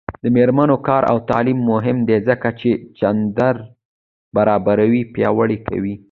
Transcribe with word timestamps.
د 0.23 0.25
میرمنو 0.35 0.77
کار 0.87 1.03
او 1.11 1.17
تعلیم 1.29 1.59
مهم 1.71 1.97
دی 2.07 2.17
ځکه 2.27 2.47
چې 2.59 2.69
جنډر 2.99 3.55
برابري 4.35 5.01
پیاوړې 5.13 5.57
کوي. 5.67 5.95